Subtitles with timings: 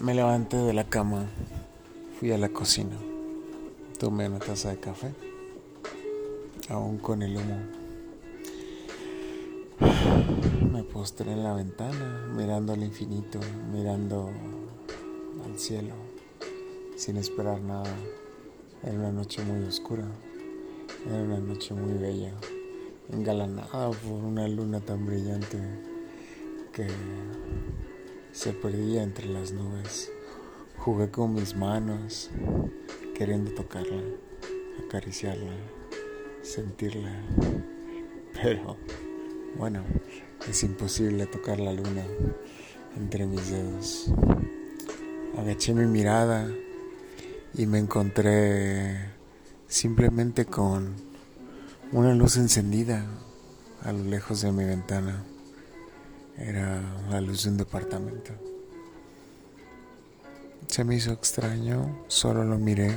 [0.00, 1.24] Me levanté de la cama,
[2.18, 2.96] fui a la cocina,
[3.98, 5.12] tomé una taza de café,
[6.68, 7.56] aún con el humo.
[10.72, 13.38] Me postré en la ventana, mirando al infinito,
[13.72, 14.30] mirando
[15.44, 15.94] al cielo,
[16.96, 17.94] sin esperar nada.
[18.82, 20.04] Era una noche muy oscura,
[21.06, 22.32] era una noche muy bella,
[23.12, 25.58] engalanada por una luna tan brillante
[26.72, 26.88] que
[28.32, 30.10] se perdía entre las nubes.
[30.78, 32.30] Jugué con mis manos,
[33.14, 34.02] queriendo tocarla,
[34.84, 35.52] acariciarla,
[36.42, 37.12] sentirla.
[38.32, 38.76] Pero,
[39.56, 39.84] bueno,
[40.48, 42.04] es imposible tocar la luna
[42.96, 44.12] entre mis dedos.
[45.36, 46.50] Agaché mi mirada
[47.54, 49.10] y me encontré
[49.68, 50.94] simplemente con
[51.92, 53.06] una luz encendida
[53.82, 55.22] a lo lejos de mi ventana.
[56.42, 58.32] Era la luz de un departamento.
[60.66, 62.92] Se me hizo extraño, solo lo miré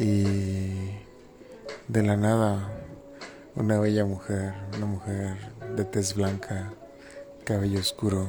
[0.00, 0.90] y
[1.86, 2.72] de la nada
[3.54, 5.36] una bella mujer, una mujer
[5.76, 6.72] de tez blanca,
[7.44, 8.28] cabello oscuro,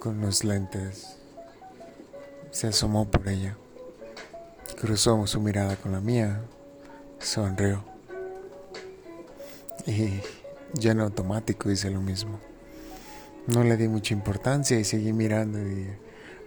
[0.00, 1.16] con unos lentes,
[2.50, 3.56] se asomó por ella.
[4.80, 6.40] Cruzó su mirada con la mía,
[7.20, 7.84] sonrió
[9.86, 10.20] y
[10.72, 12.40] yo en automático hice lo mismo.
[13.46, 15.86] No le di mucha importancia y seguí mirando y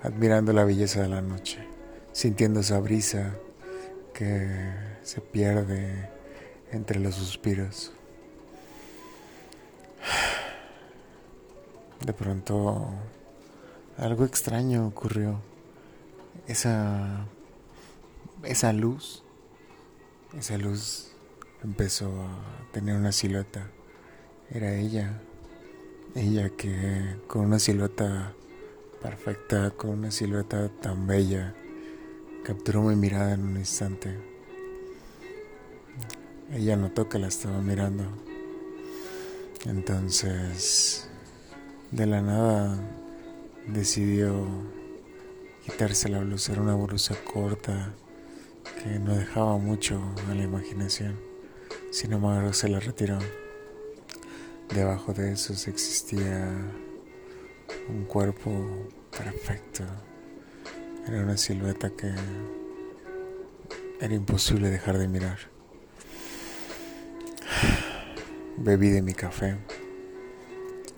[0.01, 1.59] admirando la belleza de la noche,
[2.11, 3.35] sintiendo esa brisa
[4.13, 6.09] que se pierde
[6.71, 7.91] entre los suspiros.
[12.03, 12.89] De pronto
[13.97, 15.39] algo extraño ocurrió.
[16.47, 17.25] Esa
[18.43, 19.23] esa luz
[20.37, 21.11] esa luz
[21.63, 23.69] empezó a tener una silueta.
[24.51, 25.21] Era ella
[26.17, 28.33] ella que con una silueta
[29.01, 31.53] perfecta, con una silueta tan bella,
[32.43, 34.17] capturó mi mirada en un instante.
[36.51, 38.03] Ella notó que la estaba mirando.
[39.65, 41.07] Entonces,
[41.91, 42.79] de la nada,
[43.67, 44.47] decidió
[45.65, 46.53] quitarse la blusa.
[46.53, 47.93] Era una blusa corta
[48.81, 51.19] que no dejaba mucho a la imaginación.
[51.91, 53.19] Sin embargo, se la retiró.
[54.73, 56.51] Debajo de esos existía
[57.89, 58.51] un cuerpo
[59.17, 59.83] perfecto.
[61.07, 62.13] Era una silueta que
[64.01, 65.37] era imposible dejar de mirar.
[68.57, 69.57] Bebí de mi café.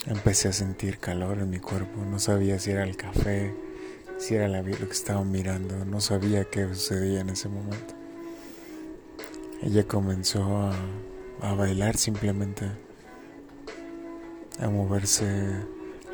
[0.08, 2.04] Empecé a sentir calor en mi cuerpo.
[2.04, 3.54] No sabía si era el café,
[4.18, 5.86] si era la, lo que estaba mirando.
[5.86, 7.94] No sabía qué sucedía en ese momento.
[9.62, 10.74] Ella comenzó a,
[11.42, 12.89] a bailar simplemente
[14.60, 15.26] a moverse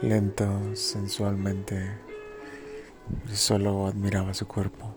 [0.02, 1.98] lento, sensualmente.
[3.28, 4.94] Yo solo admiraba su cuerpo.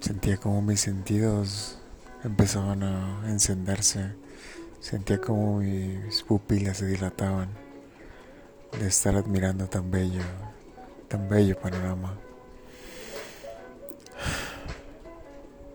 [0.00, 1.78] Sentía como mis sentidos
[2.24, 4.14] empezaban a encenderse.
[4.80, 7.50] Sentía como mis pupilas se dilataban
[8.78, 10.22] de estar admirando tan bello,
[11.08, 12.16] tan bello panorama.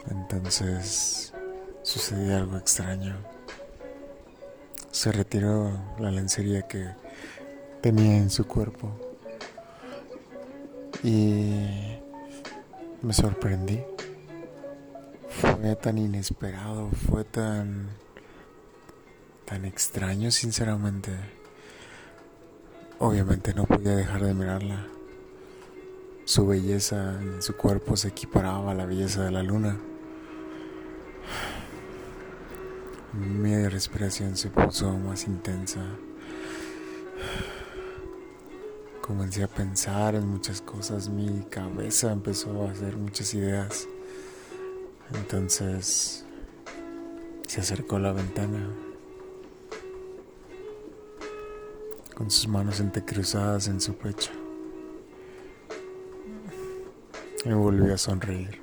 [0.09, 1.34] Entonces
[1.84, 3.35] sucedía algo extraño
[4.96, 6.88] se retiró la lencería que
[7.82, 8.98] tenía en su cuerpo
[11.04, 11.54] y
[13.02, 13.84] me sorprendí.
[15.28, 17.90] Fue tan inesperado, fue tan
[19.44, 21.12] tan extraño, sinceramente.
[22.98, 24.88] Obviamente no podía dejar de mirarla.
[26.24, 29.78] Su belleza en su cuerpo se equiparaba a la belleza de la luna.
[33.16, 35.80] Mi respiración se puso más intensa.
[39.00, 43.88] Comencé a pensar en muchas cosas, mi cabeza empezó a hacer muchas ideas.
[45.14, 46.26] Entonces
[47.48, 48.68] se acercó a la ventana
[52.16, 54.32] con sus manos entrecruzadas en su pecho.
[57.46, 58.62] Y volvió a sonreír.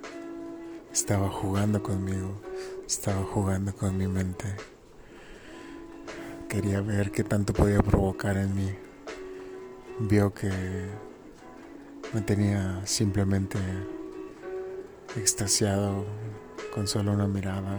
[0.92, 2.51] Estaba jugando conmigo.
[2.92, 4.54] Estaba jugando con mi mente.
[6.46, 8.70] Quería ver qué tanto podía provocar en mí.
[9.98, 10.50] Vio que
[12.12, 13.56] me tenía simplemente
[15.16, 16.04] extasiado
[16.74, 17.78] con solo una mirada,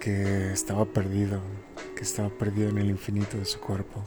[0.00, 1.40] que estaba perdido,
[1.94, 4.02] que estaba perdido en el infinito de su cuerpo.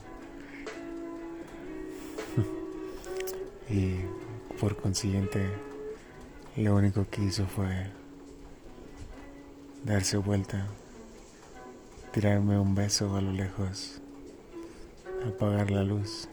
[3.69, 4.01] y
[4.59, 5.47] por consiguiente,
[6.57, 8.04] lo único que hizo fue
[9.85, 10.65] darse vuelta,
[12.11, 14.01] tirarme un beso a lo lejos,
[15.27, 16.27] apagar la luz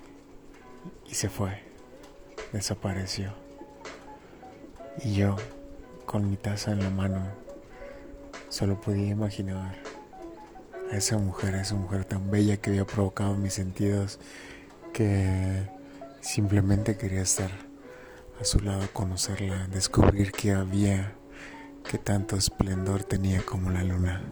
[1.06, 1.62] y se fue,
[2.52, 3.34] desapareció.
[5.04, 5.37] Y yo,
[6.06, 7.26] con mi taza en la mano,
[8.49, 9.76] solo podía imaginar
[10.90, 14.19] a esa mujer, a esa mujer tan bella que había provocado mis sentidos,
[14.94, 15.69] que
[16.22, 17.50] simplemente quería estar
[18.40, 21.12] a su lado, conocerla, descubrir que había,
[21.82, 24.23] que tanto esplendor tenía como la luna.